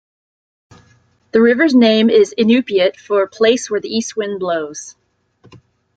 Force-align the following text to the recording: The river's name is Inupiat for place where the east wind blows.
The 1.31 1.43
river's 1.43 1.75
name 1.75 2.09
is 2.09 2.33
Inupiat 2.35 2.95
for 2.99 3.27
place 3.27 3.69
where 3.69 3.79
the 3.79 3.87
east 3.95 4.17
wind 4.17 4.39
blows. 4.39 4.95